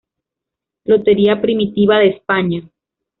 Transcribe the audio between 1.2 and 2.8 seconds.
Primitiva de España